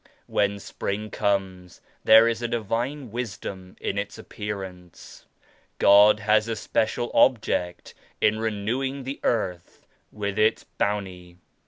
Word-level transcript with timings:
When 0.25 0.57
Spring 0.57 1.11
comes 1.11 1.79
there 2.03 2.27
is 2.27 2.41
a 2.41 2.47
Divine 2.47 3.11
Wisdom 3.11 3.75
in 3.79 3.99
its 3.99 4.17
appear 4.17 4.63
ance. 4.63 5.27
God 5.77 6.21
has 6.21 6.47
a 6.47 6.55
special 6.55 7.11
object 7.13 7.93
in 8.19 8.39
renewing 8.39 9.03
the 9.03 9.19
earth 9.21 9.85
with 10.11 10.39
its 10.39 10.63
bounty. 10.63 11.37